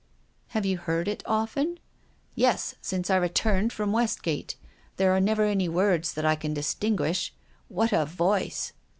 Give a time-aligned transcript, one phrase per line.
[0.57, 1.77] "Have you heard it often?""
[2.35, 4.55] Yes, since I returned from Westgate.
[4.97, 7.35] There are never any words that I can distinguish.
[7.67, 8.73] What a voice